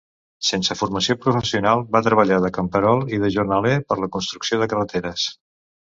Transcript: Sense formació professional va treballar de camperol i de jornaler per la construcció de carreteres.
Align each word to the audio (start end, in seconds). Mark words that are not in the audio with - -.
Sense 0.47 0.75
formació 0.79 1.15
professional 1.25 1.83
va 1.97 2.01
treballar 2.09 2.41
de 2.45 2.51
camperol 2.57 3.05
i 3.19 3.23
de 3.25 3.33
jornaler 3.39 3.75
per 3.93 3.99
la 4.05 4.11
construcció 4.17 4.63
de 4.63 4.73
carreteres. 4.73 5.29